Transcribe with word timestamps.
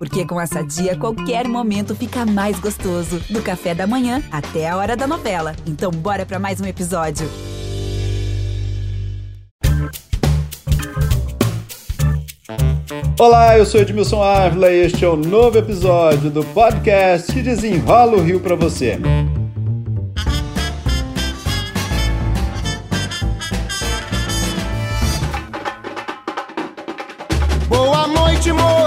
Porque 0.00 0.24
com 0.24 0.40
essa 0.40 0.62
dia, 0.62 0.96
qualquer 0.96 1.46
momento 1.46 1.94
fica 1.94 2.24
mais 2.24 2.58
gostoso. 2.58 3.20
Do 3.28 3.42
café 3.42 3.74
da 3.74 3.86
manhã 3.86 4.22
até 4.32 4.66
a 4.66 4.74
hora 4.74 4.96
da 4.96 5.06
novela. 5.06 5.54
Então, 5.66 5.90
bora 5.90 6.24
para 6.24 6.38
mais 6.38 6.58
um 6.58 6.64
episódio. 6.64 7.28
Olá, 13.18 13.58
eu 13.58 13.66
sou 13.66 13.82
Edmilson 13.82 14.22
Ávila 14.22 14.72
e 14.72 14.86
este 14.86 15.04
é 15.04 15.08
o 15.08 15.12
um 15.12 15.16
novo 15.16 15.58
episódio 15.58 16.30
do 16.30 16.42
podcast 16.46 17.30
que 17.30 17.42
desenrola 17.42 18.16
o 18.16 18.22
Rio 18.22 18.40
para 18.40 18.56
você. 18.56 18.98
Boa 27.68 28.06
noite, 28.06 28.50
moça, 28.50 28.79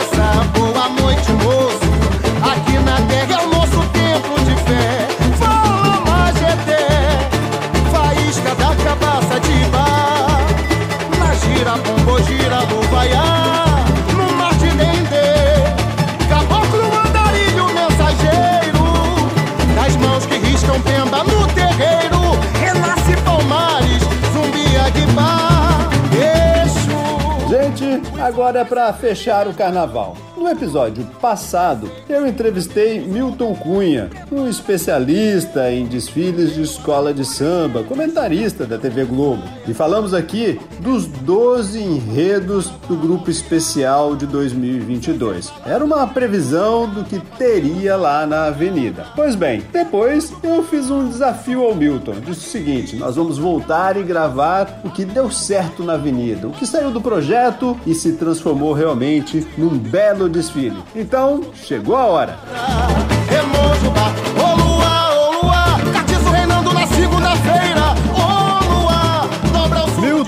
para 28.66 28.92
fechar 28.94 29.48
o 29.48 29.54
carnaval. 29.54 30.16
No 30.44 30.50
episódio 30.50 31.06
passado, 31.22 31.90
eu 32.10 32.28
entrevistei 32.28 33.00
Milton 33.00 33.56
Cunha, 33.56 34.10
um 34.30 34.46
especialista 34.46 35.72
em 35.72 35.86
desfiles 35.86 36.54
de 36.54 36.64
escola 36.64 37.14
de 37.14 37.24
samba, 37.24 37.82
comentarista 37.82 38.66
da 38.66 38.78
TV 38.78 39.06
Globo. 39.06 39.42
E 39.66 39.74
falamos 39.74 40.14
aqui 40.14 40.60
dos 40.82 41.06
12 41.06 41.82
enredos 41.82 42.70
do 42.90 42.98
grupo 42.98 43.32
especial 43.32 44.18
de 44.18 44.28
2022. 44.28 45.50
Era 45.66 45.82
uma 45.82 46.06
previsão 46.08 46.90
do 46.90 47.06
que 47.06 47.22
teria 47.38 47.96
lá 47.96 48.28
na 48.28 48.48
avenida. 48.48 49.06
Pois 49.16 49.36
bem, 49.36 49.64
depois 49.72 50.34
eu 50.44 50.62
fiz 50.62 50.90
um 50.90 51.08
desafio 51.08 51.64
ao 51.64 51.74
Milton. 51.74 52.16
Disse 52.20 52.48
o 52.48 52.52
seguinte: 52.52 52.98
nós 52.98 53.16
vamos 53.16 53.38
voltar 53.38 53.96
e 53.96 54.04
gravar 54.04 54.82
o 54.84 54.90
que 54.90 55.06
deu 55.06 55.32
certo 55.32 55.86
na 55.86 55.94
avenida, 55.94 56.50
o 56.50 56.52
que 56.52 56.68
saiu 56.68 56.92
do 56.92 57.00
projeto 57.00 57.80
e 57.88 57.96
se 57.96 58.18
transformou 58.18 58.74
realmente 58.74 59.48
num 59.58 59.70
belo 59.78 60.33
desfile. 60.34 60.84
Então, 60.94 61.42
chegou 61.54 61.96
a 61.96 62.06
hora. 62.06 62.38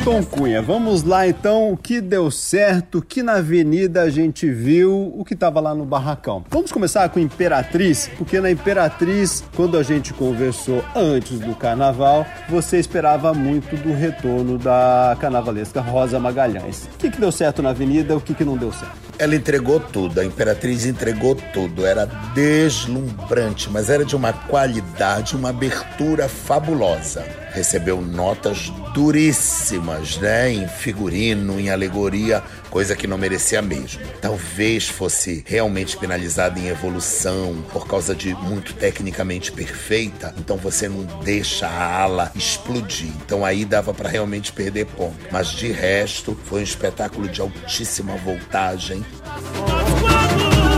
Milton 0.06 0.24
Cunha, 0.24 0.62
vamos 0.62 1.04
lá 1.04 1.28
então, 1.28 1.72
o 1.72 1.78
que 1.78 2.00
deu 2.00 2.30
certo, 2.30 3.00
o 3.00 3.02
que 3.02 3.24
na 3.24 3.38
avenida 3.38 4.04
a 4.04 4.10
gente 4.10 4.48
viu, 4.50 5.12
o 5.18 5.26
que 5.26 5.34
estava 5.34 5.60
lá 5.60 5.74
no 5.74 5.84
barracão. 5.84 6.46
Vamos 6.50 6.72
começar 6.72 7.10
com 7.10 7.20
Imperatriz, 7.20 8.10
porque 8.16 8.40
na 8.40 8.52
Imperatriz, 8.52 9.44
quando 9.56 9.78
a 9.78 9.84
gente 9.84 10.14
conversou 10.14 10.86
antes 10.96 11.40
do 11.40 11.56
carnaval, 11.56 12.26
você 12.48 12.78
esperava 12.78 13.34
muito 13.34 13.76
do 13.78 13.94
retorno 13.94 14.60
da 14.60 15.18
carnavalesca 15.20 15.82
Rosa 15.82 16.20
Magalhães. 16.20 16.88
O 16.94 16.98
que, 17.00 17.10
que 17.10 17.20
deu 17.20 17.32
certo 17.32 17.64
na 17.64 17.72
avenida, 17.72 18.16
o 18.16 18.22
que, 18.22 18.36
que 18.36 18.46
não 18.46 18.56
deu 18.56 18.72
certo? 18.72 19.06
Ela 19.18 19.36
entregou 19.36 19.80
tudo, 19.80 20.20
a 20.20 20.26
Imperatriz 20.26 20.86
entregou 20.86 21.36
tudo. 21.36 21.86
Era 21.86 22.06
deslumbrante, 22.34 23.70
mas 23.70 23.90
era 23.90 24.04
de 24.04 24.16
uma 24.16 24.34
qualidade, 24.34 25.36
uma 25.36 25.50
abertura 25.50 26.28
fabulosa. 26.28 27.26
Recebeu 27.54 28.02
notas 28.02 28.70
duríssimas, 28.94 30.18
né? 30.18 30.52
Em 30.52 30.68
figurino, 30.68 31.58
em 31.58 31.70
alegoria, 31.70 32.44
coisa 32.70 32.94
que 32.94 33.08
não 33.08 33.18
merecia 33.18 33.62
mesmo. 33.62 34.02
Talvez 34.20 34.90
fosse 34.90 35.42
realmente 35.48 35.96
penalizada 35.96 36.60
em 36.60 36.68
evolução 36.68 37.64
por 37.72 37.88
causa 37.88 38.14
de 38.14 38.34
muito 38.36 38.74
tecnicamente 38.74 39.50
perfeita, 39.50 40.36
então 40.38 40.58
você 40.58 40.90
não 40.90 41.06
deixa 41.24 41.66
a 41.66 42.02
ala 42.02 42.34
explodir. 42.36 43.08
Então 43.26 43.46
aí 43.46 43.64
dava 43.64 43.94
para 43.94 44.10
realmente 44.10 44.52
perder 44.52 44.88
ponto. 44.88 45.16
Mas 45.32 45.48
de 45.52 45.72
resto, 45.72 46.38
foi 46.44 46.60
um 46.60 46.64
espetáculo 46.64 47.30
de 47.30 47.40
altíssima 47.40 48.18
voltagem. 48.18 49.05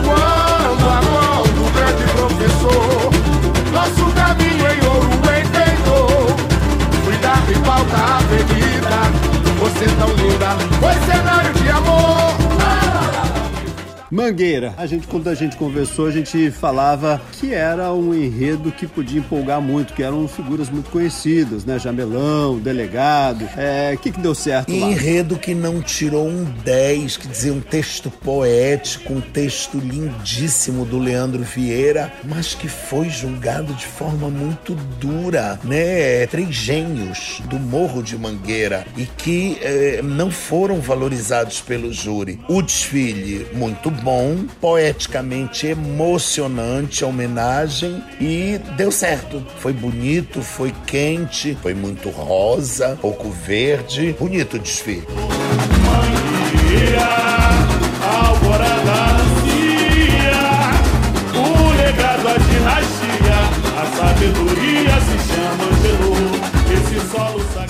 Quando 0.03 0.85
a 0.89 1.01
mão 1.01 1.43
do 1.43 1.65
grande 1.73 2.05
professor, 2.13 3.11
nosso 3.73 4.05
caminho 4.13 4.65
em 4.67 4.79
ouro 4.87 5.09
entendeu. 5.39 6.07
Cuidado 7.05 7.51
e 7.51 7.59
pauta 7.59 7.97
a 7.97 8.17
avenida, 8.17 8.95
você 9.59 9.85
tão 9.97 10.09
linda, 10.15 10.49
foi 10.79 10.95
cenário 11.05 11.53
de 11.53 11.69
amor. 11.69 12.46
Mangueira. 14.09 14.73
A 14.77 14.85
gente, 14.85 15.07
quando 15.07 15.27
a 15.27 15.35
gente 15.35 15.57
conversou, 15.57 16.07
a 16.07 16.11
gente 16.11 16.49
falava 16.51 17.21
que 17.33 17.53
era 17.53 17.91
um 17.93 18.13
enredo 18.13 18.71
que 18.71 18.87
podia 18.87 19.19
empolgar 19.19 19.61
muito, 19.61 19.93
que 19.93 20.03
eram 20.03 20.27
figuras 20.27 20.69
muito 20.69 20.89
conhecidas, 20.89 21.65
né? 21.65 21.77
Jamelão, 21.77 22.57
delegado. 22.57 23.47
É, 23.57 23.93
o 23.95 23.97
que, 23.97 24.11
que 24.11 24.19
deu 24.19 24.33
certo 24.33 24.71
lá? 24.71 24.87
Enredo 24.87 25.37
que 25.37 25.53
não 25.53 25.81
tirou 25.81 26.27
um 26.27 26.45
10, 26.63 27.17
que 27.17 27.27
dizia 27.27 27.53
um 27.53 27.59
texto 27.59 28.09
poético, 28.09 29.13
um 29.13 29.21
texto 29.21 29.77
lindíssimo 29.77 30.85
do 30.85 30.97
Leandro 30.97 31.43
Vieira, 31.43 32.11
mas 32.23 32.55
que 32.55 32.67
foi 32.67 33.09
julgado 33.09 33.73
de 33.73 33.85
forma 33.85 34.29
muito 34.29 34.73
dura, 34.99 35.59
né? 35.63 36.25
Três 36.27 36.53
gênios 36.53 37.41
do 37.45 37.59
Morro 37.59 38.01
de 38.01 38.17
Mangueira 38.17 38.85
e 38.95 39.05
que 39.05 39.57
eh, 39.61 40.01
não 40.03 40.31
foram 40.31 40.79
valorizados 40.79 41.61
pelo 41.61 41.91
júri. 41.91 42.39
O 42.47 42.61
desfile, 42.61 43.47
muito 43.53 43.89
bom, 43.97 44.45
poeticamente 44.61 45.67
emocionante 45.67 47.03
a 47.03 47.07
homenagem 47.07 48.03
e 48.19 48.59
deu 48.75 48.91
certo. 48.91 49.45
Foi 49.59 49.73
bonito, 49.73 50.41
foi 50.41 50.73
quente, 50.85 51.57
foi 51.61 51.73
muito 51.73 52.09
rosa, 52.09 52.97
pouco 53.01 53.29
verde. 53.29 54.15
Bonito 54.19 54.57
o 54.57 54.59
desfile. 54.59 55.05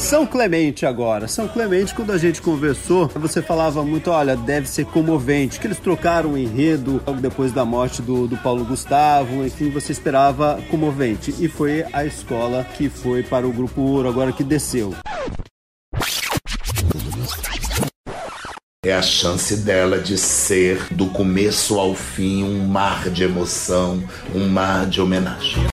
São 0.07 0.25
Clemente 0.25 0.85
agora. 0.85 1.28
São 1.28 1.50
Clemente, 1.50 1.94
quando 1.94 2.13
a 2.13 2.18
gente 2.18 2.41
conversou, 2.41 3.09
você 3.09 3.41
falava 3.41 3.84
muito, 3.84 4.09
olha, 4.09 4.38
deve 4.38 4.66
ser 4.66 4.85
comovente, 4.85 5.59
que 5.59 5.68
eles 5.68 5.79
trocaram 5.79 6.31
o 6.31 6.38
enredo 6.38 7.03
logo 7.06 7.19
depois 7.19 7.51
da 7.51 7.66
morte 7.66 8.01
do, 8.01 8.25
do 8.25 8.38
Paulo 8.38 8.63
Gustavo, 8.63 9.45
enfim, 9.45 9.69
você 9.69 9.91
esperava 9.91 10.63
comovente. 10.69 11.35
E 11.41 11.50
foi 11.50 11.85
a 11.91 12.06
escola 12.06 12.63
que 12.63 12.88
foi 12.88 13.22
para 13.22 13.45
o 13.45 13.51
Grupo 13.51 13.81
Ouro, 13.81 14.07
agora 14.07 14.31
que 14.31 14.45
desceu. 14.45 14.95
É 18.85 18.94
a 18.94 19.01
chance 19.01 19.57
dela 19.57 20.00
de 20.00 20.18
ser, 20.18 20.88
do 20.89 21.07
começo 21.07 21.78
ao 21.78 21.94
fim, 21.94 22.45
um 22.45 22.66
mar 22.66 23.09
de 23.09 23.25
emoção, 23.25 24.01
um 24.34 24.47
mar 24.47 24.85
de 24.85 25.01
homenagem. 25.01 25.68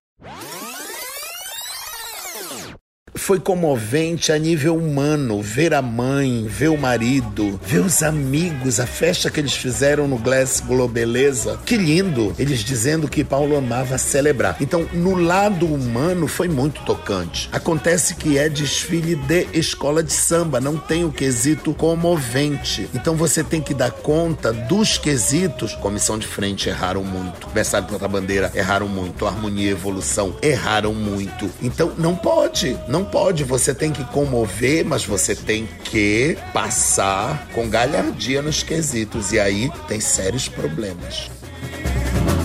Foi 3.25 3.39
comovente 3.39 4.31
a 4.31 4.37
nível 4.37 4.77
humano 4.77 5.41
ver 5.41 5.73
a 5.73 5.81
mãe, 5.81 6.45
ver 6.47 6.67
o 6.67 6.77
marido, 6.77 7.59
ver 7.65 7.79
os 7.79 8.03
amigos, 8.03 8.79
a 8.79 8.85
festa 8.85 9.31
que 9.31 9.39
eles 9.39 9.55
fizeram 9.55 10.07
no 10.07 10.19
Glass 10.19 10.59
Globeleza. 10.59 11.59
Que 11.65 11.75
lindo! 11.75 12.35
Eles 12.37 12.59
dizendo 12.59 13.07
que 13.07 13.23
Paulo 13.23 13.57
amava 13.57 13.97
celebrar. 13.97 14.57
Então, 14.61 14.87
no 14.93 15.15
lado 15.15 15.65
humano, 15.65 16.27
foi 16.27 16.47
muito 16.47 16.81
tocante. 16.83 17.49
Acontece 17.51 18.13
que 18.13 18.37
é 18.37 18.47
desfile 18.47 19.15
de 19.15 19.47
escola 19.53 20.03
de 20.03 20.13
samba, 20.13 20.61
não 20.61 20.77
tem 20.77 21.03
o 21.03 21.11
quesito 21.11 21.73
comovente. 21.73 22.87
Então, 22.93 23.15
você 23.15 23.43
tem 23.43 23.59
que 23.59 23.73
dar 23.73 23.89
conta 23.89 24.53
dos 24.53 24.99
quesitos. 24.99 25.73
Comissão 25.73 26.19
de 26.19 26.27
frente 26.27 26.69
erraram 26.69 27.03
muito. 27.03 27.49
Versário 27.49 27.87
contra 27.87 28.05
a 28.05 28.09
bandeira 28.09 28.51
erraram 28.53 28.87
muito. 28.87 29.25
Harmonia 29.25 29.69
e 29.69 29.71
evolução 29.71 30.35
erraram 30.43 30.93
muito. 30.93 31.49
Então, 31.59 31.91
não 31.97 32.15
pode, 32.15 32.77
não 32.87 33.03
pode. 33.03 33.14
Você 33.45 33.73
tem 33.73 33.93
que 33.93 34.03
comover, 34.05 34.83
mas 34.85 35.05
você 35.05 35.33
tem 35.33 35.65
que 35.85 36.37
passar 36.51 37.47
com 37.53 37.69
galhardia 37.69 38.41
nos 38.41 38.61
quesitos. 38.61 39.31
E 39.31 39.39
aí 39.39 39.71
tem 39.87 40.01
sérios 40.01 40.49
problemas. 40.49 41.31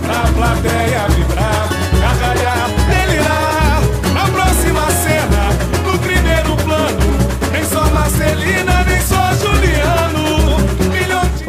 Pra 0.07 0.23
plateia 0.33 1.09
vibrar, 1.09 1.69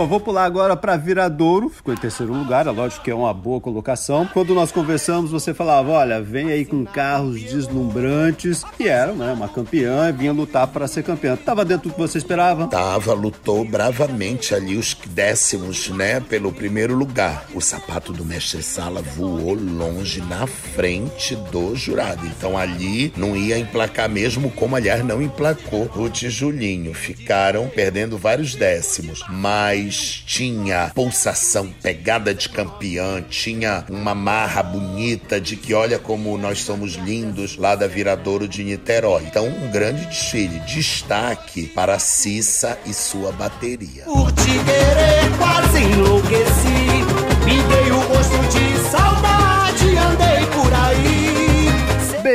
Bom, 0.02 0.08
vou 0.08 0.20
pular 0.20 0.46
agora 0.46 0.76
para 0.76 0.98
Viradouro, 0.98 1.70
ficou 1.70 1.94
em 1.94 1.98
terceiro 1.98 2.34
lugar, 2.34 2.66
é 2.66 2.72
lógico 2.72 3.04
que 3.04 3.12
é 3.12 3.14
uma 3.14 3.32
boa 3.32 3.62
colocação. 3.62 4.26
Quando 4.26 4.56
nós 4.56 4.72
conversamos, 4.72 5.30
você 5.30 5.54
falava: 5.54 5.92
olha, 5.92 6.20
vem 6.20 6.50
aí 6.50 6.66
com 6.66 6.84
carros 6.84 7.40
deslumbrantes, 7.40 8.64
e 8.80 8.88
era 8.88 9.12
né, 9.12 9.32
uma 9.32 9.48
campeã 9.48 10.10
e 10.10 10.12
vinha 10.12 10.34
lutar 10.34 10.66
para 10.66 10.88
ser 10.88 11.04
campeã. 11.04 11.36
Tava 11.36 11.64
dentro 11.64 11.90
do 11.90 11.94
que 11.94 12.00
você 12.00 12.18
esperava? 12.18 12.66
Tava, 12.66 13.14
lutou 13.14 13.64
bravamente 13.64 14.56
ali 14.56 14.76
os 14.76 14.98
décimos, 15.06 15.90
né, 15.90 16.20
pelo 16.20 16.52
primeiro 16.52 16.96
lugar. 16.96 17.46
O 17.54 17.62
sapato 17.62 18.12
do 18.12 18.26
mestre 18.26 18.64
Sala 18.64 19.04
voou 19.04 19.54
longe 19.54 20.20
na 20.22 20.48
frente 20.48 21.36
do 21.36 21.76
jurado. 21.76 22.26
Então 22.26 22.58
ali 22.58 23.14
não 23.16 23.38
ia 23.38 23.60
emplacar 23.60 24.10
mesmo, 24.10 24.50
como 24.50 24.76
aliás 24.76 25.06
não 25.06 25.22
emplacou 25.22 25.88
o 25.96 26.10
tijulinho. 26.10 26.92
Ficaram 26.92 27.68
perdendo 27.68 28.18
vários 28.18 28.56
décimos, 28.56 29.24
mas 29.30 29.91
tinha 29.96 30.92
pulsação, 30.94 31.74
pegada 31.82 32.34
de 32.34 32.50
campeã, 32.50 33.24
tinha 33.28 33.86
uma 33.90 34.14
marra 34.16 34.64
bonita 34.64 35.40
de 35.40 35.56
que 35.56 35.74
olha 35.74 36.00
como 36.00 36.38
nós 36.38 36.60
somos 36.60 36.94
lindos 36.94 37.58
lá 37.58 37.76
da 37.76 37.88
Viradouro 37.88 38.48
de 38.48 38.64
Niterói. 38.64 39.24
Então 39.24 39.48
um 39.48 39.72
grande 39.72 40.06
desfile, 40.06 40.60
destaque 40.62 41.68
para 41.68 42.00
Cissa 42.00 42.78
e 42.86 42.94
sua 42.94 43.32
bateria. 43.32 44.04
Por 44.06 44.32
te 44.32 44.52
querer 44.52 45.38
quase 45.38 45.84
enlouqueci 45.84 47.22
Me 47.46 47.62
dei 47.64 47.92
o 47.92 48.02
gosto 48.08 48.38
de 48.50 48.90
saudade 48.90 49.51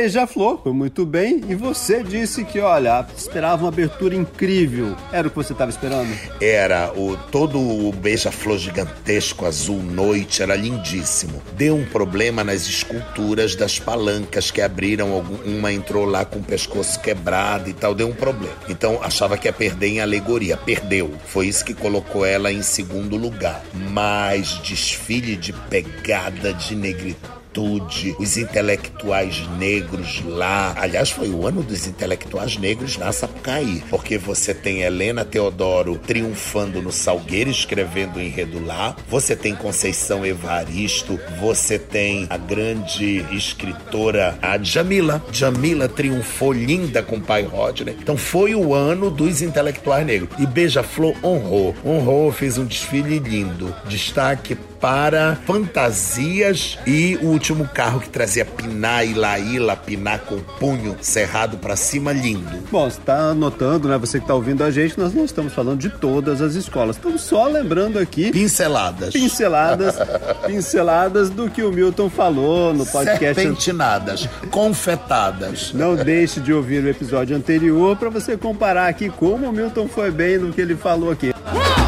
Beija-Flor, 0.07 0.61
foi 0.63 0.71
muito 0.71 1.05
bem. 1.05 1.41
E 1.49 1.55
você 1.55 2.01
disse 2.01 2.45
que, 2.45 2.61
olha, 2.61 3.05
esperava 3.15 3.63
uma 3.63 3.67
abertura 3.67 4.15
incrível. 4.15 4.95
Era 5.11 5.27
o 5.27 5.29
que 5.29 5.35
você 5.35 5.51
estava 5.51 5.69
esperando? 5.69 6.07
Era 6.39 6.93
o 6.93 7.17
todo 7.29 7.59
o 7.59 7.91
beija-flor 7.91 8.57
gigantesco 8.57 9.45
azul 9.45 9.83
noite, 9.83 10.41
era 10.41 10.55
lindíssimo. 10.55 11.41
Deu 11.57 11.75
um 11.75 11.83
problema 11.83 12.41
nas 12.41 12.67
esculturas 12.67 13.53
das 13.53 13.79
palancas 13.79 14.49
que 14.49 14.61
abriram, 14.61 15.19
uma 15.45 15.73
entrou 15.73 16.05
lá 16.05 16.23
com 16.23 16.39
o 16.39 16.43
pescoço 16.43 17.01
quebrado 17.01 17.69
e 17.69 17.73
tal, 17.73 17.93
deu 17.93 18.07
um 18.07 18.13
problema. 18.13 18.55
Então 18.69 18.99
achava 19.03 19.37
que 19.37 19.49
ia 19.49 19.53
perder 19.53 19.87
em 19.87 19.99
alegoria, 19.99 20.55
perdeu. 20.55 21.11
Foi 21.25 21.47
isso 21.47 21.65
que 21.65 21.73
colocou 21.73 22.25
ela 22.25 22.49
em 22.49 22.61
segundo 22.61 23.17
lugar. 23.17 23.61
Mas 23.91 24.57
desfile 24.59 25.35
de 25.35 25.51
pegada 25.51 26.53
de 26.53 26.75
negritude 26.75 27.36
os 27.61 28.37
intelectuais 28.37 29.47
negros 29.57 30.21
lá. 30.25 30.73
Aliás, 30.77 31.09
foi 31.09 31.29
o 31.29 31.47
ano 31.47 31.63
dos 31.63 31.87
intelectuais 31.87 32.57
negros 32.57 32.97
na 32.97 33.11
Sapucaí, 33.11 33.83
porque 33.89 34.17
você 34.17 34.53
tem 34.53 34.81
Helena 34.81 35.25
Teodoro 35.25 35.97
triunfando 35.97 36.81
no 36.81 36.91
Salgueiro, 36.91 37.49
escrevendo 37.49 38.21
enredo 38.21 38.63
lá. 38.63 38.95
Você 39.09 39.35
tem 39.35 39.55
Conceição 39.55 40.25
Evaristo, 40.25 41.19
você 41.39 41.79
tem 41.79 42.27
a 42.29 42.37
grande 42.37 43.25
escritora, 43.31 44.37
a 44.41 44.57
Jamila. 44.57 45.23
Jamila 45.31 45.87
triunfou 45.87 46.53
linda 46.53 47.01
com 47.01 47.17
o 47.17 47.21
pai 47.21 47.43
Rodney. 47.43 47.95
Então 47.99 48.17
foi 48.17 48.55
o 48.55 48.73
ano 48.73 49.09
dos 49.09 49.41
intelectuais 49.41 50.05
negros. 50.05 50.29
E 50.39 50.45
Beija-Flor 50.45 51.15
honrou. 51.23 51.75
Honrou, 51.85 52.31
fez 52.31 52.57
um 52.57 52.65
desfile 52.65 53.19
lindo. 53.19 53.73
Destaque 53.87 54.55
para 54.79 55.35
fantasias 55.45 56.77
e 56.85 57.17
o 57.21 57.27
último 57.27 57.67
carro 57.67 57.99
que 57.99 58.09
trazia 58.09 58.45
Piná 58.45 59.03
e 59.03 59.13
Laíla, 59.13 59.75
Piná 59.75 60.17
com 60.17 60.35
o 60.35 60.41
punho 60.41 60.95
cerrado 61.01 61.57
pra 61.57 61.75
cima, 61.75 62.11
lindo. 62.11 62.63
Bom, 62.71 62.89
você 62.89 62.99
está 62.99 63.17
anotando, 63.31 63.87
né? 63.87 63.97
Você 63.97 64.19
que 64.19 64.23
está 64.23 64.33
ouvindo 64.33 64.63
a 64.63 64.71
gente, 64.71 64.97
nós 64.99 65.13
não 65.13 65.25
estamos 65.25 65.53
falando 65.53 65.79
de 65.79 65.89
todas 65.89 66.41
as 66.41 66.55
escolas. 66.55 66.95
Estamos 66.95 67.21
só 67.21 67.47
lembrando 67.47 67.99
aqui 67.99 68.31
Pinceladas. 68.31 69.13
pinceladas, 69.13 69.95
pinceladas 70.45 71.29
do 71.29 71.49
que 71.49 71.63
o 71.63 71.71
Milton 71.71 72.09
falou 72.09 72.73
no 72.73 72.85
podcast. 72.85 73.35
Serpentinadas, 73.35 74.29
confetadas. 74.51 75.73
Não 75.73 75.95
deixe 75.95 76.39
de 76.39 76.53
ouvir 76.53 76.83
o 76.83 76.89
episódio 76.89 77.35
anterior 77.35 77.97
para 77.97 78.09
você 78.09 78.37
comparar 78.37 78.87
aqui 78.87 79.09
como 79.09 79.49
o 79.49 79.51
Milton 79.51 79.87
foi 79.87 80.11
bem 80.11 80.37
no 80.37 80.53
que 80.53 80.61
ele 80.61 80.75
falou 80.75 81.11
aqui. 81.11 81.33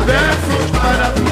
Versos 0.06 1.29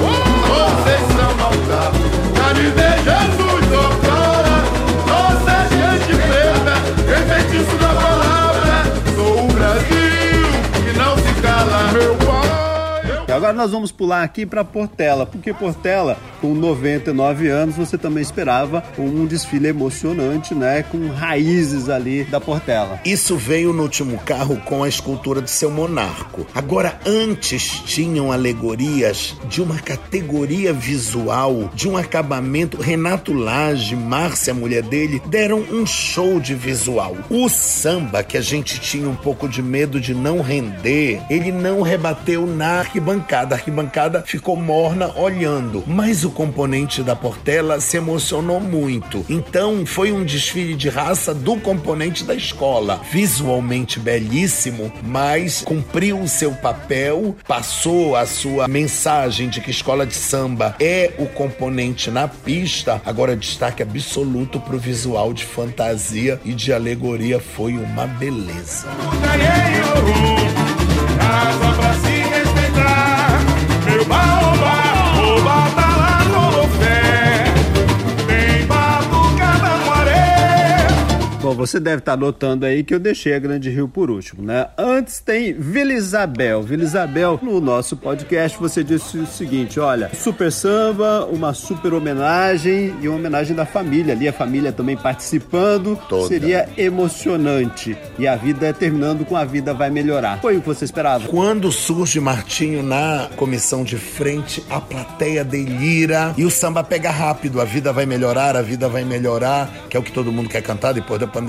agora 13.48 13.64
nós 13.64 13.72
vamos 13.72 13.94
pular 13.94 14.24
aqui 14.24 14.46
para 14.46 14.62
Portela, 14.64 15.26
porque 15.26 15.54
Portela, 15.54 16.18
com 16.42 16.54
99 16.54 17.48
anos, 17.48 17.78
você 17.78 17.98
também 17.98 18.22
esperava 18.22 18.84
um 18.98 19.26
desfile 19.26 19.70
emocionante, 19.70 20.54
né? 20.54 20.84
Com 20.84 21.08
raízes 21.08 21.88
ali 21.88 22.26
da 22.26 22.42
Portela. 22.42 23.00
Isso 23.06 23.38
veio 23.38 23.72
no 23.72 23.84
último 23.84 24.18
carro 24.20 24.58
com 24.66 24.84
a 24.84 24.90
escultura 24.90 25.42
de 25.42 25.50
seu 25.50 25.72
monarco. 25.72 26.46
Agora, 26.54 27.00
antes 27.06 27.82
tinham 27.86 28.34
alegorias 28.34 29.38
de 29.48 29.62
uma 29.62 29.80
categoria 29.80 30.74
visual, 30.74 31.70
de 31.74 31.88
um 31.88 31.96
acabamento. 31.96 32.82
Renato 32.82 33.34
Lage, 33.34 33.96
Márcia, 33.96 34.52
a 34.52 34.56
mulher 34.56 34.84
dele, 34.84 35.22
deram 35.28 35.60
um 35.60 35.86
show 35.86 36.38
de 36.40 36.54
visual. 36.54 37.16
O 37.30 37.48
samba, 37.48 38.24
que 38.24 38.36
a 38.36 38.42
gente 38.42 38.80
tinha 38.82 39.08
um 39.08 39.16
pouco 39.16 39.48
de 39.48 39.62
medo 39.62 40.02
de 40.02 40.14
não 40.14 40.42
render, 40.42 41.22
ele 41.30 41.52
não 41.52 41.82
rebateu 41.82 42.46
na 42.46 42.80
arquibancada. 42.80 43.37
A 43.38 43.42
arquibancada 43.42 44.24
ficou 44.26 44.56
morna 44.56 45.14
olhando. 45.16 45.84
Mas 45.86 46.24
o 46.24 46.32
componente 46.32 47.04
da 47.04 47.16
Portela 47.16 47.80
se 47.80 47.96
emocionou 47.96 48.60
muito. 48.60 49.24
Então, 49.30 49.86
foi 49.86 50.12
um 50.12 50.26
desfile 50.26 50.74
de 50.74 50.90
raça 50.90 51.36
do 51.36 51.56
componente 51.58 52.24
da 52.24 52.34
escola. 52.34 53.00
Visualmente 53.12 54.00
belíssimo, 54.00 54.92
mas 55.04 55.62
cumpriu 55.62 56.20
o 56.20 56.28
seu 56.28 56.52
papel, 56.52 57.38
passou 57.48 58.16
a 58.16 58.26
sua 58.26 58.68
mensagem 58.68 59.50
de 59.50 59.62
que 59.62 59.70
escola 59.70 60.04
de 60.04 60.16
samba 60.16 60.76
é 60.80 61.14
o 61.20 61.28
componente 61.28 62.10
na 62.10 62.28
pista. 62.28 63.00
Agora, 63.06 63.36
destaque 63.36 63.84
absoluto 63.84 64.60
pro 64.60 64.80
visual 64.80 65.32
de 65.32 65.46
fantasia 65.46 66.42
e 66.44 66.56
de 66.56 66.74
alegoria 66.74 67.40
foi 67.40 67.74
uma 67.74 68.08
beleza. 68.08 68.88
O 69.14 70.68
casa 71.78 72.17
você 81.58 81.80
deve 81.80 81.98
estar 81.98 82.16
notando 82.16 82.66
aí 82.66 82.84
que 82.84 82.94
eu 82.94 83.00
deixei 83.00 83.34
a 83.34 83.40
Grande 83.40 83.70
Rio 83.70 83.88
por 83.88 84.12
último, 84.12 84.44
né? 84.44 84.68
Antes 84.78 85.20
tem 85.20 85.54
Vila 85.54 85.92
Isabel. 85.92 86.62
Vila 86.62 86.84
Isabel, 86.84 87.40
no 87.42 87.60
nosso 87.60 87.98
podcast, 87.98 88.58
você 88.60 88.84
disse 88.84 89.18
o 89.18 89.26
seguinte: 89.26 89.80
olha, 89.80 90.12
super 90.14 90.52
samba, 90.52 91.26
uma 91.26 91.54
super 91.54 91.94
homenagem 91.94 92.96
e 93.02 93.08
uma 93.08 93.18
homenagem 93.18 93.56
da 93.56 93.66
família 93.66 94.14
ali, 94.14 94.28
a 94.28 94.34
família 94.34 94.72
também 94.72 94.96
participando. 94.96 96.00
Toda. 96.08 96.28
Seria 96.28 96.70
emocionante. 96.78 97.98
E 98.20 98.28
a 98.28 98.36
vida 98.36 98.72
terminando 98.72 99.26
com 99.26 99.36
a 99.36 99.44
vida 99.44 99.74
vai 99.74 99.90
melhorar. 99.90 100.40
Foi 100.40 100.58
o 100.58 100.62
que 100.62 100.68
você 100.68 100.86
esperava? 100.86 101.28
Quando 101.28 101.72
surge 101.72 102.20
Martinho 102.20 102.84
na 102.84 103.30
comissão 103.36 103.84
de 103.84 103.98
frente, 103.98 104.64
a 104.70 104.80
plateia 104.80 105.44
delira 105.44 106.36
e 106.38 106.46
o 106.46 106.52
samba 106.52 106.84
pega 106.84 107.10
rápido. 107.10 107.60
A 107.60 107.66
vida 107.66 107.92
vai 107.92 108.06
melhorar, 108.06 108.56
a 108.56 108.62
vida 108.62 108.88
vai 108.88 109.04
melhorar, 109.04 109.70
que 109.90 109.98
é 109.98 110.00
o 110.00 110.04
que 110.04 110.12
todo 110.12 110.32
mundo 110.32 110.50
quer 110.50 110.62
cantar 110.62 110.94
depois 110.94 111.20
da 111.20 111.26
pandemia. 111.26 111.47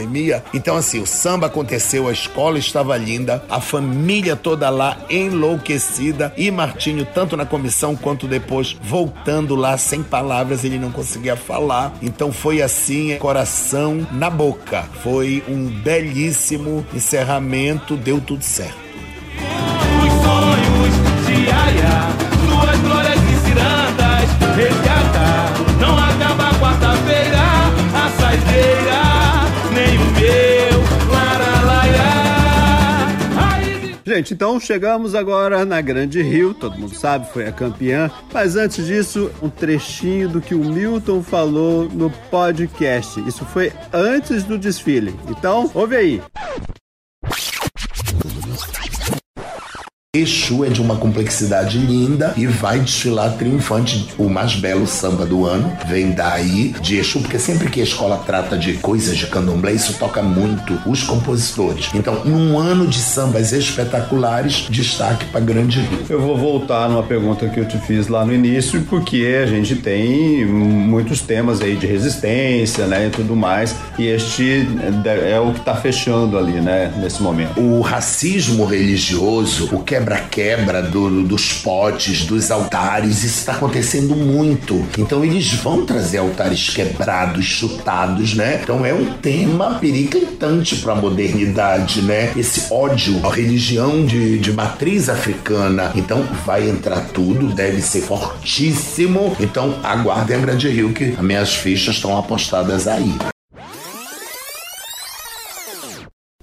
Então, 0.52 0.76
assim, 0.76 1.00
o 1.00 1.06
samba 1.06 1.46
aconteceu, 1.46 2.08
a 2.08 2.12
escola 2.12 2.58
estava 2.58 2.96
linda, 2.96 3.42
a 3.48 3.60
família 3.60 4.36
toda 4.36 4.68
lá 4.70 4.96
enlouquecida 5.10 6.32
e 6.36 6.50
Martinho, 6.50 7.06
tanto 7.06 7.36
na 7.36 7.46
comissão 7.46 7.96
quanto 7.96 8.26
depois, 8.26 8.76
voltando 8.80 9.54
lá 9.54 9.76
sem 9.76 10.02
palavras, 10.02 10.64
ele 10.64 10.78
não 10.78 10.90
conseguia 10.90 11.36
falar. 11.36 11.92
Então, 12.02 12.32
foi 12.32 12.62
assim, 12.62 13.16
coração 13.18 14.06
na 14.12 14.30
boca. 14.30 14.84
Foi 15.02 15.42
um 15.48 15.66
belíssimo 15.66 16.86
encerramento, 16.94 17.96
deu 17.96 18.20
tudo 18.20 18.42
certo. 18.42 18.78
Os 19.98 20.12
sonhos 20.24 21.08
de 21.26 21.38
glórias 22.80 23.18
cirandas, 23.44 24.87
Gente, 34.18 34.34
então 34.34 34.58
chegamos 34.58 35.14
agora 35.14 35.64
na 35.64 35.80
Grande 35.80 36.20
Rio, 36.20 36.52
todo 36.52 36.76
mundo 36.76 36.92
sabe, 36.92 37.32
foi 37.32 37.46
a 37.46 37.52
campeã. 37.52 38.10
Mas 38.34 38.56
antes 38.56 38.84
disso, 38.84 39.30
um 39.40 39.48
trechinho 39.48 40.28
do 40.28 40.40
que 40.40 40.56
o 40.56 40.58
Milton 40.58 41.22
falou 41.22 41.88
no 41.88 42.10
podcast. 42.28 43.20
Isso 43.28 43.44
foi 43.44 43.72
antes 43.92 44.42
do 44.42 44.58
desfile. 44.58 45.14
Então, 45.28 45.70
ouve 45.72 45.94
aí. 45.94 46.22
Exu 50.18 50.64
é 50.64 50.68
de 50.68 50.80
uma 50.80 50.96
complexidade 50.96 51.78
linda 51.78 52.32
e 52.36 52.46
vai 52.46 52.80
desfilar 52.80 53.36
triunfante. 53.36 54.08
O 54.18 54.28
mais 54.28 54.54
belo 54.54 54.86
samba 54.86 55.24
do 55.24 55.44
ano 55.44 55.72
vem 55.86 56.10
daí 56.10 56.74
de 56.80 56.96
Exu, 56.96 57.20
porque 57.20 57.38
sempre 57.38 57.70
que 57.70 57.80
a 57.80 57.84
escola 57.84 58.22
trata 58.26 58.56
de 58.56 58.74
coisas 58.74 59.16
de 59.16 59.26
candomblé, 59.26 59.72
isso 59.72 59.94
toca 59.98 60.22
muito 60.22 60.78
os 60.86 61.02
compositores. 61.02 61.88
Então, 61.94 62.24
num 62.24 62.58
ano 62.58 62.86
de 62.86 62.98
sambas 62.98 63.52
espetaculares, 63.52 64.66
destaque 64.68 65.26
para 65.26 65.40
Grande 65.40 65.80
Rio. 65.80 66.06
Eu 66.08 66.20
vou 66.20 66.36
voltar 66.36 66.88
numa 66.88 67.02
pergunta 67.02 67.48
que 67.48 67.60
eu 67.60 67.66
te 67.66 67.78
fiz 67.78 68.08
lá 68.08 68.24
no 68.24 68.34
início, 68.34 68.82
porque 68.88 69.38
a 69.42 69.46
gente 69.46 69.76
tem 69.76 70.44
muitos 70.44 71.20
temas 71.20 71.60
aí 71.60 71.76
de 71.76 71.86
resistência, 71.86 72.86
né, 72.86 73.06
e 73.06 73.10
tudo 73.10 73.36
mais, 73.36 73.74
e 73.98 74.06
este 74.06 74.66
é 75.26 75.38
o 75.40 75.52
que 75.52 75.60
está 75.60 75.74
fechando 75.74 76.38
ali, 76.38 76.60
né, 76.60 76.92
nesse 76.96 77.22
momento. 77.22 77.60
O 77.60 77.80
racismo 77.80 78.64
religioso, 78.64 79.68
o 79.72 79.82
que 79.82 79.94
quebra-quebra 80.08 80.82
do, 80.82 81.22
dos 81.22 81.52
potes, 81.52 82.24
dos 82.24 82.50
altares, 82.50 83.18
isso 83.24 83.40
está 83.40 83.52
acontecendo 83.52 84.16
muito. 84.16 84.86
Então 84.96 85.24
eles 85.24 85.52
vão 85.54 85.84
trazer 85.84 86.18
altares 86.18 86.70
quebrados, 86.70 87.44
chutados, 87.44 88.34
né? 88.34 88.60
Então 88.62 88.84
é 88.86 88.94
um 88.94 89.12
tema 89.14 89.78
periclitante 89.78 90.76
para 90.76 90.92
a 90.92 90.96
modernidade, 90.96 92.00
né? 92.02 92.32
Esse 92.36 92.72
ódio 92.72 93.24
à 93.26 93.32
religião 93.32 94.04
de, 94.06 94.38
de 94.38 94.52
matriz 94.52 95.08
africana. 95.08 95.92
Então 95.94 96.22
vai 96.46 96.68
entrar 96.68 97.00
tudo, 97.12 97.48
deve 97.48 97.82
ser 97.82 98.00
fortíssimo. 98.00 99.36
Então 99.38 99.78
aguardem 99.82 100.36
a 100.36 100.40
Grande 100.40 100.68
Rio 100.68 100.92
que 100.92 101.14
as 101.18 101.24
minhas 101.24 101.54
fichas 101.54 101.96
estão 101.96 102.16
apostadas 102.16 102.86
aí. 102.86 103.12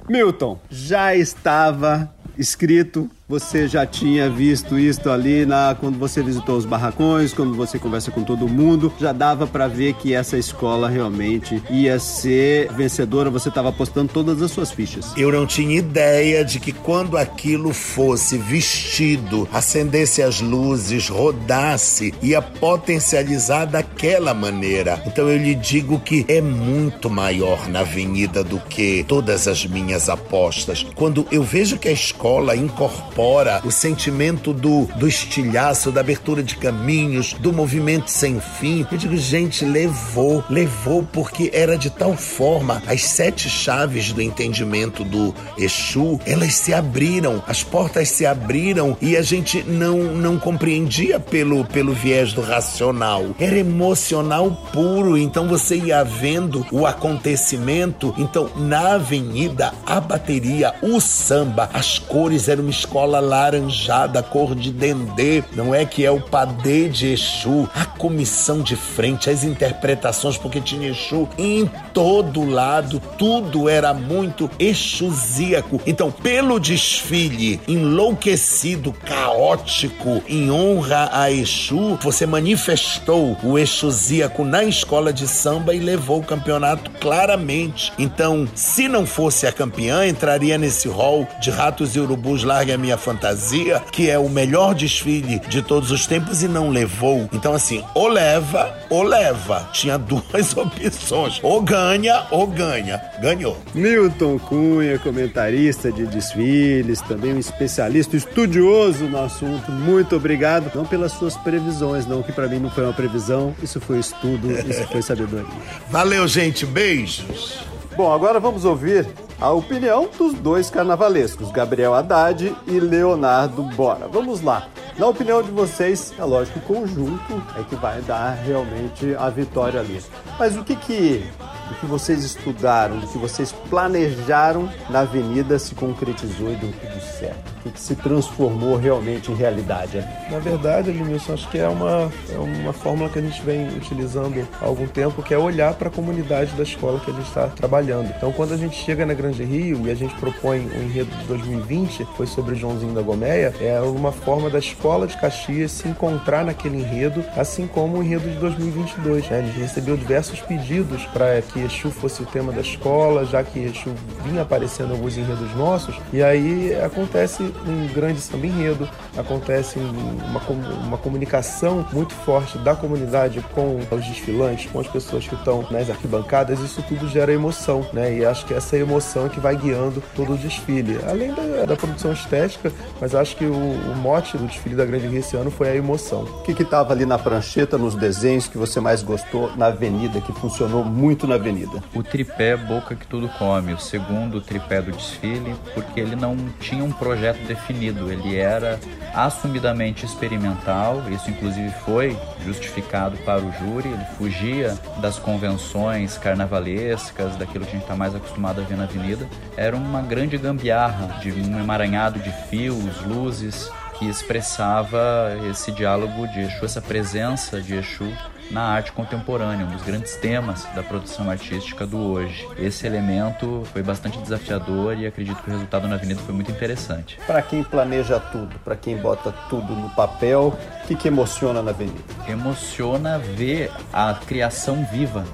Milton, 0.08 0.60
já 0.70 1.16
estava 1.16 2.14
escrito 2.38 3.10
você 3.28 3.68
já 3.68 3.86
tinha 3.88 4.30
visto 4.30 4.78
isso 4.78 5.10
ali 5.10 5.48
na 5.48 5.76
quando 5.80 5.98
você 5.98 6.22
visitou 6.22 6.58
os 6.58 6.66
barracões, 6.66 7.34
quando 7.34 7.56
você 7.56 7.80
conversa 7.80 8.12
com 8.12 8.24
todo 8.24 8.48
mundo, 8.48 8.94
já 9.00 9.12
dava 9.12 9.48
para 9.48 9.68
ver 9.68 9.94
que 9.96 10.14
essa 10.14 10.38
escola 10.38 10.88
realmente 10.88 11.62
ia 11.72 11.98
ser 11.98 12.72
vencedora, 12.74 13.32
você 13.32 13.50
estava 13.50 13.70
apostando 13.70 14.14
todas 14.14 14.42
as 14.42 14.52
suas 14.52 14.72
fichas. 14.72 15.12
Eu 15.18 15.32
não 15.32 15.48
tinha 15.48 15.80
ideia 15.80 16.46
de 16.46 16.60
que 16.60 16.72
quando 16.72 17.18
aquilo 17.18 17.74
fosse 17.74 18.38
vestido, 18.38 19.50
acendesse 19.52 20.22
as 20.22 20.40
luzes, 20.40 21.10
rodasse, 21.10 22.14
ia 22.22 22.42
potencializar 22.44 23.66
daquela 23.66 24.36
maneira. 24.36 25.02
Então 25.06 25.28
eu 25.28 25.38
lhe 25.38 25.56
digo 25.56 26.00
que 26.00 26.26
é 26.28 26.42
muito 26.42 27.10
maior 27.10 27.68
na 27.70 27.80
avenida 27.80 28.44
do 28.44 28.60
que 28.60 29.04
todas 29.08 29.48
as 29.48 29.66
minhas 29.66 30.10
apostas. 30.10 30.86
Quando 30.96 31.26
eu 31.32 31.42
vejo 31.42 31.80
que 31.80 31.88
a 31.88 31.92
escola 31.92 32.56
incorpora 32.56 33.15
incorpora 33.16 33.62
o 33.64 33.72
sentimento 33.72 34.54
do, 34.54 34.86
do 34.98 35.08
estilhaço, 35.08 35.92
da 35.92 36.02
abertura 36.02 36.44
de 36.44 36.58
caminhos, 36.58 37.34
do 37.34 37.54
movimento 37.54 38.10
sem 38.12 38.40
fim. 38.40 38.86
Eu 38.92 38.98
digo, 38.98 39.16
gente, 39.16 39.64
levou, 39.64 40.44
levou 40.50 41.08
porque 41.14 41.50
era 41.54 41.78
de 41.78 41.90
tal 41.90 42.16
forma 42.16 42.84
as 42.86 43.04
sete 43.04 43.50
chaves 43.50 44.12
do 44.12 44.22
entendimento 44.22 45.04
do 45.04 45.34
Exu, 45.58 46.20
elas 46.26 46.56
se 46.56 46.74
abriram, 46.74 47.42
as 47.48 47.64
portas 47.64 48.10
se 48.10 48.26
abriram 48.26 48.98
e 49.02 49.16
a 49.16 49.22
gente 49.22 49.64
não 49.64 49.96
não 50.16 50.38
compreendia 50.38 51.20
pelo 51.20 51.64
pelo 51.66 51.94
viés 51.94 52.34
do 52.34 52.42
racional. 52.42 53.24
Era 53.40 53.58
emocional 53.58 54.52
puro, 54.74 55.18
então 55.18 55.48
você 55.48 55.78
ia 55.78 56.04
vendo 56.04 56.66
o 56.72 56.86
acontecimento. 56.86 58.14
Então, 58.18 58.50
na 58.58 58.96
avenida, 58.96 59.74
a 59.86 60.02
bateria, 60.02 60.76
o 60.82 61.00
samba, 61.00 61.70
as 61.74 61.98
cores 61.98 62.50
eram 62.50 62.64
uma 62.64 62.72
escola 62.72 63.05
bola 63.06 63.20
laranjada, 63.20 64.24
cor 64.24 64.56
de 64.56 64.72
dendê, 64.72 65.44
não 65.54 65.76
é 65.76 65.86
que 65.86 66.04
é 66.04 66.10
o 66.10 66.20
padê 66.20 66.90
de 66.90 67.14
Exu, 67.14 67.70
a 67.76 67.86
comissão 67.86 68.62
de 68.62 68.76
frente, 68.76 69.30
as 69.30 69.44
interpretações, 69.44 70.40
porque 70.40 70.60
tinha 70.60 70.90
Exu 70.90 71.30
em 71.38 71.70
todo 71.94 72.50
lado, 72.50 73.00
tudo 73.16 73.70
era 73.70 73.94
muito 73.94 74.50
exusíaco. 74.58 75.80
Então, 75.86 76.10
pelo 76.10 76.60
desfile 76.60 77.62
enlouquecido, 77.68 78.92
caótico, 78.92 80.24
em 80.28 80.50
honra 80.50 81.10
a 81.14 81.32
Exu, 81.32 82.00
você 82.02 82.26
manifestou 82.26 83.38
o 83.44 83.60
exusíaco 83.60 84.44
na 84.44 84.64
escola 84.64 85.14
de 85.14 85.28
samba 85.28 85.76
e 85.76 85.80
levou 85.80 86.22
o 86.22 86.26
campeonato 86.26 86.90
claramente. 87.00 87.94
Então, 88.00 88.48
se 88.56 88.88
não 88.88 89.06
fosse 89.06 89.46
a 89.46 89.52
campeã, 89.52 90.08
entraria 90.08 90.58
nesse 90.58 90.88
hall 90.88 91.28
de 91.40 91.52
ratos 91.52 91.96
e 91.96 92.00
urubus 92.00 92.44
larga 92.44 92.76
minha 92.80 92.95
minha 92.96 92.98
fantasia, 92.98 93.84
que 93.92 94.10
é 94.10 94.18
o 94.18 94.30
melhor 94.30 94.74
desfile 94.74 95.40
de 95.40 95.62
todos 95.62 95.92
os 95.92 96.08
tempos 96.08 96.42
e 96.42 96.48
não 96.48 96.70
levou. 96.70 97.30
Então, 97.32 97.54
assim, 97.54 97.84
ou 97.94 98.08
leva 98.08 98.74
ou 98.90 99.04
leva. 99.04 99.70
Tinha 99.72 99.98
duas 99.98 100.56
opções: 100.58 101.40
ou 101.44 101.62
ganha 101.62 102.26
ou 102.32 102.48
ganha. 102.48 103.02
Ganhou. 103.22 103.58
Milton 103.74 104.40
Cunha, 104.40 104.98
comentarista 105.00 105.92
de 105.92 106.06
desfiles, 106.06 107.02
também 107.02 107.34
um 107.34 107.40
especialista, 107.40 108.16
estudioso 108.16 109.06
no 109.06 109.22
assunto. 109.24 109.72
Muito 109.72 110.16
obrigado. 110.16 110.72
Não 110.74 110.86
pelas 110.86 111.12
suas 111.14 111.36
previsões, 111.38 112.06
não, 112.06 112.24
que 112.24 112.32
para 112.32 112.48
mim 112.48 112.60
não 112.60 112.70
foi 112.70 112.84
uma 112.84 112.94
previsão, 112.94 113.54
isso 113.62 113.80
foi 113.80 114.00
estudo, 114.00 114.52
isso 114.52 114.88
foi 114.88 115.02
sabedoria. 115.02 115.46
Valeu, 115.90 116.28
gente. 116.28 116.66
Beijos. 116.66 117.60
Bom, 117.96 118.12
agora 118.12 118.40
vamos 118.40 118.66
ouvir 118.66 119.08
a 119.40 119.52
opinião 119.52 120.10
dos 120.18 120.34
dois 120.34 120.70
carnavalescos, 120.70 121.52
Gabriel 121.52 121.94
Haddad 121.94 122.56
e 122.68 122.80
Leonardo 122.80 123.64
Bora. 123.64 124.08
Vamos 124.08 124.42
lá. 124.42 124.68
Na 124.98 125.08
opinião 125.08 125.44
de 125.44 125.52
vocês, 125.52 126.14
é 126.18 126.24
lógico 126.24 126.60
o 126.60 126.62
conjunto 126.62 127.44
é 127.60 127.64
que 127.64 127.76
vai 127.76 128.02
dar 128.02 128.32
realmente 128.32 129.14
a 129.20 129.30
vitória 129.30 129.82
ali. 129.82 130.02
Mas 130.40 130.56
o 130.56 130.64
que 130.64 130.76
que 130.76 131.30
do 131.70 131.76
que 131.76 131.86
vocês 131.86 132.24
estudaram, 132.24 133.00
do 133.00 133.08
que 133.08 133.18
vocês 133.18 133.52
planejaram 133.70 134.70
na 134.90 135.02
avenida 135.02 135.58
se 135.60 135.76
concretizou 135.76 136.52
e 136.52 136.56
deu 136.56 136.72
tudo 136.72 137.02
certo? 137.02 137.56
O 137.66 137.72
que, 137.72 137.80
se 137.80 137.96
transformou 137.96 138.78
realmente 138.78 139.32
em 139.32 139.36
realidade? 139.36 139.98
Na 140.30 140.40
verdade, 140.40 140.92
Edmilson, 140.92 141.34
acho 141.34 141.50
que 141.50 141.58
é 141.58 141.68
uma, 141.68 142.12
é 142.32 142.38
uma 142.38 142.72
fórmula 142.72 143.10
que 143.10 143.18
a 143.18 143.22
gente 143.22 143.42
vem 143.42 143.68
utilizando 143.70 144.48
há 144.62 144.66
algum 144.66 144.88
tempo, 144.88 145.24
que 145.24 145.34
é 145.34 145.38
olhar 145.38 145.74
para 145.74 145.88
a 145.88 145.92
comunidade 145.92 146.52
da 146.56 146.64
escola 146.64 147.00
que 147.00 147.10
a 147.10 147.14
gente 147.14 147.28
está 147.28 147.48
trabalhando. 147.48 148.14
Então, 148.16 148.32
quando 148.32 148.54
a 148.54 148.58
gente 148.58 148.76
chega 148.76 149.06
na 149.06 149.14
Grande 149.14 149.44
Rio 149.44 149.88
e 149.88 149.92
a 149.92 149.96
gente 149.96 150.14
propõe 150.16 150.60
o 150.60 150.84
enredo 150.84 151.10
de 151.18 151.26
2020, 151.26 152.06
foi 152.16 152.28
sobre 152.28 152.56
Joãozinho 152.56 152.94
da 152.94 153.02
Gomeia, 153.02 153.54
é 153.60 153.80
uma 153.82 154.12
forma 154.12 154.50
da 154.50 154.60
escola 154.60 155.08
de 155.08 155.18
Caxias 155.18 155.72
se 155.72 155.88
encontrar 155.88 156.46
naquele 156.46 156.78
enredo, 156.78 157.24
assim 157.36 157.68
como 157.68 157.98
o 157.98 158.04
enredo 158.04 158.30
de 158.30 158.38
2022. 158.38 159.30
Né? 159.30 159.40
A 159.40 159.42
gente 159.42 159.60
recebeu 159.60 159.98
diversos 159.98 160.40
pedidos 160.42 161.04
para 161.08 161.42
que 161.42 161.55
Exu 161.60 161.92
fosse 161.92 162.22
o 162.22 162.26
tema 162.26 162.52
da 162.52 162.62
escola, 162.62 163.26
já 163.26 163.44
que 163.44 163.60
Exu 163.60 163.94
vinha 164.24 164.42
aparecendo 164.42 164.90
em 164.90 164.94
alguns 164.94 165.18
enredos 165.18 165.56
nossos, 165.56 165.96
e 166.12 166.24
aí 166.24 166.76
acontece 166.84 167.44
um 167.44 167.88
grande 167.94 168.20
samba 168.20 168.46
enredo, 168.46 168.88
acontece 169.18 169.80
uma, 169.80 170.40
uma 170.84 170.98
comunicação 170.98 171.86
muito 171.92 172.14
forte 172.14 172.58
da 172.60 172.76
comunidade 172.76 173.44
com 173.54 173.80
os 173.92 174.06
desfilantes, 174.06 174.70
com 174.72 174.80
as 174.80 174.88
pessoas 174.88 175.28
que 175.28 175.36
estão 175.36 175.66
nas 175.72 175.90
arquibancadas, 175.90 176.60
isso 176.60 176.84
tudo 176.88 177.08
gera 177.08 177.32
emoção, 177.32 177.86
né? 177.94 178.14
E 178.18 178.26
acho 178.26 178.46
que 178.46 178.54
essa 178.54 178.78
emoção 178.78 179.28
é 179.28 179.30
que 179.30 179.40
vai 179.40 179.56
guiando 179.56 180.02
todo 180.16 180.34
o 180.34 180.38
desfile. 180.38 181.00
Além 181.08 181.34
da, 181.34 181.66
da 181.66 181.76
produção 181.76 182.12
estética, 182.12 182.72
mas 183.00 183.16
acho 183.16 183.36
que 183.36 183.46
o, 183.46 183.54
o, 183.54 183.96
mote 183.96 184.38
do 184.38 184.46
desfile 184.46 184.76
da 184.76 184.86
Grande 184.86 185.08
Rio 185.08 185.20
esse 185.20 185.36
ano 185.36 185.52
foi 185.52 185.70
a 185.70 185.76
emoção. 185.76 186.24
O 186.24 186.42
que 186.44 186.62
estava 186.62 186.94
ali 186.94 187.06
na 187.06 187.18
prancheta, 187.18 187.78
nos 187.78 187.96
desenhos 187.96 188.48
que 188.48 188.58
você 188.58 188.80
mais 188.80 189.04
gostou 189.04 189.56
na 189.56 189.68
avenida, 189.68 190.22
que 190.22 190.34
funcionou 190.34 190.84
muito 190.84 191.28
na 191.28 191.36
avenida? 191.46 191.84
O 191.94 192.02
tripé 192.02 192.58
Boca 192.58 192.96
que 192.96 193.06
Tudo 193.06 193.30
Come, 193.30 193.74
o 193.74 193.80
segundo 193.80 194.42
tripé 194.42 194.82
do 194.82 194.92
desfile, 194.92 195.56
porque 195.74 196.00
ele 196.00 196.16
não 196.16 196.36
tinha 196.60 196.84
um 196.84 196.92
projeto 196.92 197.40
definido, 197.46 198.12
ele 198.12 198.36
era 198.36 198.80
assumidamente 199.14 200.06
experimental, 200.06 201.04
isso 201.12 201.30
inclusive 201.30 201.70
foi 201.86 202.18
justificado 202.44 203.18
para 203.18 203.42
o 203.42 203.52
júri, 203.54 203.90
ele 203.90 204.06
fugia 204.18 204.76
das 205.00 205.20
convenções 205.20 206.18
carnavalescas, 206.18 207.36
daquilo 207.36 207.66
que 207.66 207.72
a 207.72 207.74
gente 207.74 207.84
está 207.84 207.96
mais 207.96 208.16
acostumado 208.16 208.62
a 208.62 208.64
ver 208.64 208.78
na 208.78 208.84
avenida. 208.84 209.28
Era 209.56 209.76
uma 209.76 210.02
grande 210.02 210.38
gambiarra 210.38 211.20
de 211.20 211.32
um 211.32 211.60
emaranhado 211.60 212.20
de 212.20 212.32
fios, 212.50 213.02
luzes, 213.06 213.70
que 213.98 214.08
expressava 214.10 215.38
esse 215.50 215.72
diálogo 215.72 216.28
de 216.28 216.42
Exu, 216.42 216.66
essa 216.66 216.82
presença 216.82 217.62
de 217.62 217.76
Exu 217.76 218.12
na 218.52 218.64
arte 218.64 218.92
contemporânea, 218.92 219.66
um 219.66 219.70
dos 219.70 219.84
grandes 219.84 220.16
temas 220.16 220.66
da 220.76 220.84
produção 220.84 221.30
artística 221.30 221.86
do 221.86 221.98
hoje. 221.98 222.48
Esse 222.58 222.86
elemento 222.86 223.64
foi 223.74 223.82
bastante 223.82 224.18
desafiador 224.20 224.98
e 224.98 225.08
acredito 225.08 225.42
que 225.42 225.50
o 225.50 225.54
resultado 225.54 225.88
na 225.88 225.96
Avenida 225.96 226.20
foi 226.22 226.34
muito 226.34 226.52
interessante. 226.52 227.18
Para 227.26 227.42
quem 227.42 227.64
planeja 227.64 228.20
tudo, 228.20 228.58
para 228.60 228.76
quem 228.76 228.98
bota 228.98 229.32
tudo 229.50 229.74
no 229.74 229.90
papel, 229.92 230.58
o 230.84 230.88
que, 230.88 230.96
que 230.96 231.08
emociona 231.08 231.62
na 231.62 231.72
Avenida? 231.72 231.98
Emociona 232.28 233.18
ver 233.18 233.72
a 233.92 234.14
criação 234.14 234.88
viva, 234.92 235.26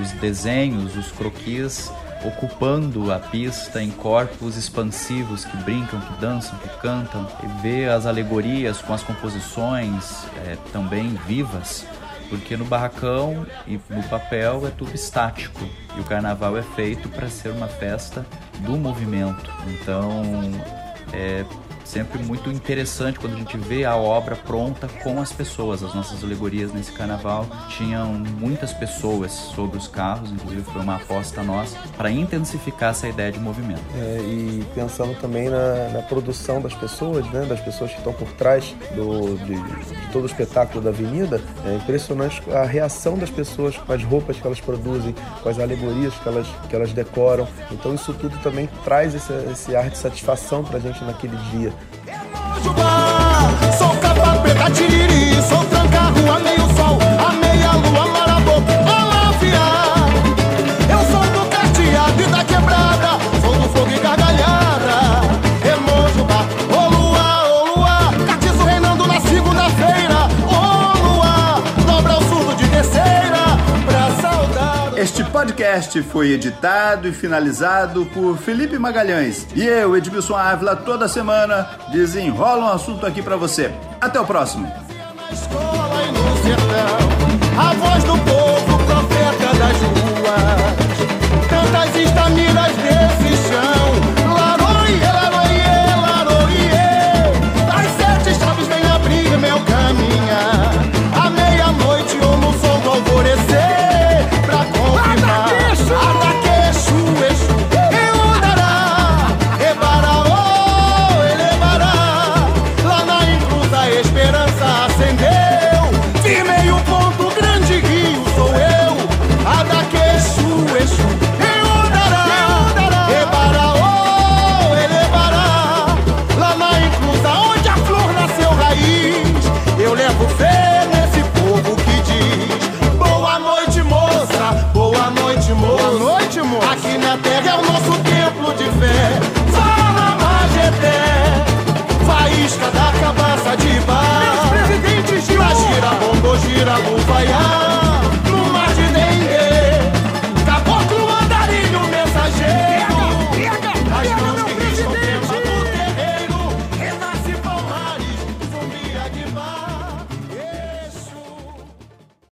os 0.00 0.12
desenhos, 0.12 0.96
os 0.96 1.10
croquis 1.10 1.90
ocupando 2.24 3.12
a 3.12 3.18
pista 3.18 3.82
em 3.82 3.90
corpos 3.90 4.56
expansivos 4.56 5.44
que 5.44 5.56
brincam, 5.58 6.00
que 6.00 6.20
dançam, 6.20 6.56
que 6.58 6.68
cantam, 6.80 7.26
e 7.42 7.62
ver 7.62 7.90
as 7.90 8.06
alegorias 8.06 8.80
com 8.80 8.94
as 8.94 9.02
composições 9.02 10.24
é, 10.46 10.56
também 10.72 11.18
vivas, 11.26 11.84
porque 12.32 12.56
no 12.56 12.64
barracão 12.64 13.46
e 13.66 13.78
no 13.90 14.02
papel 14.04 14.66
é 14.66 14.70
tudo 14.70 14.94
estático 14.94 15.60
e 15.94 16.00
o 16.00 16.04
carnaval 16.04 16.56
é 16.56 16.62
feito 16.62 17.06
para 17.10 17.28
ser 17.28 17.50
uma 17.50 17.68
festa 17.68 18.24
do 18.60 18.72
movimento. 18.78 19.52
Então 19.66 20.22
é 21.12 21.44
sempre 21.84 22.22
muito 22.22 22.50
interessante 22.50 23.18
quando 23.18 23.34
a 23.34 23.38
gente 23.38 23.56
vê 23.56 23.84
a 23.84 23.96
obra 23.96 24.36
pronta 24.36 24.88
com 25.02 25.20
as 25.20 25.32
pessoas. 25.32 25.82
As 25.82 25.94
nossas 25.94 26.22
alegorias 26.22 26.72
nesse 26.72 26.92
carnaval 26.92 27.46
tinham 27.68 28.06
muitas 28.38 28.72
pessoas 28.72 29.32
sobre 29.32 29.76
os 29.78 29.88
carros, 29.88 30.30
inclusive 30.30 30.62
foi 30.62 30.82
uma 30.82 30.96
aposta 30.96 31.42
nossa, 31.42 31.76
para 31.96 32.10
intensificar 32.10 32.90
essa 32.90 33.08
ideia 33.08 33.32
de 33.32 33.38
movimento. 33.38 33.82
É, 33.96 34.18
e 34.20 34.64
pensando 34.74 35.18
também 35.20 35.48
na, 35.48 35.88
na, 35.88 36.02
produção 36.02 36.60
das 36.60 36.74
pessoas, 36.74 37.26
né, 37.30 37.44
das 37.46 37.60
pessoas 37.60 37.90
que 37.90 37.98
estão 37.98 38.12
por 38.12 38.28
trás 38.32 38.74
do, 38.94 39.36
de, 39.44 39.54
de 39.54 40.12
todo 40.12 40.24
o 40.24 40.26
espetáculo 40.26 40.80
da 40.80 40.90
avenida, 40.90 41.40
é 41.64 41.76
impressionante 41.76 42.42
a 42.50 42.64
reação 42.64 43.16
das 43.16 43.30
pessoas 43.30 43.76
com 43.76 43.92
as 43.92 44.02
roupas 44.04 44.36
que 44.36 44.46
elas 44.46 44.60
produzem, 44.60 45.14
com 45.42 45.48
as 45.48 45.58
alegorias 45.58 46.14
que 46.14 46.28
elas, 46.28 46.46
que 46.68 46.74
elas 46.74 46.92
decoram. 46.92 47.46
Então 47.70 47.94
isso 47.94 48.12
tudo 48.14 48.36
também 48.42 48.68
traz 48.84 49.14
esse, 49.14 49.32
esse 49.50 49.76
ar 49.76 49.88
de 49.88 49.98
satisfação 49.98 50.64
para 50.64 50.76
a 50.78 50.80
gente 50.80 51.02
naquele 51.04 51.36
dia. 51.50 51.71
Gargalhada. 64.16 65.22
Remojubá, 65.62 66.46
ô 66.68 66.88
lua, 66.90 67.44
ô 67.48 67.76
lua, 67.76 68.26
catiço 68.26 68.62
reinando 68.64 69.06
na 69.06 69.20
segunda-feira. 69.20 70.28
Ô 70.46 70.98
lua, 70.98 71.62
dobra 71.86 72.18
o 72.18 72.22
surdo 72.24 72.54
de 72.56 72.68
terceira, 72.68 73.56
pra 73.86 74.10
saudade. 74.20 75.00
Este 75.00 75.24
podcast 75.24 76.02
foi 76.02 76.32
editado 76.32 77.08
e 77.08 77.12
finalizado 77.12 78.04
por 78.06 78.36
Felipe 78.36 78.78
Magalhães. 78.78 79.46
E 79.54 79.66
eu, 79.66 79.96
Edmilson 79.96 80.36
Ávila, 80.36 80.76
toda 80.76 81.08
semana 81.08 81.68
desenrola 81.90 82.64
um 82.64 82.68
assunto 82.68 83.06
aqui 83.06 83.22
para 83.22 83.36
você. 83.36 83.72
Até 84.00 84.20
o 84.20 84.24
próximo. 84.24 84.70
A 87.58 87.74
voz 87.74 88.04
do 88.04 88.18
povo, 88.18 88.71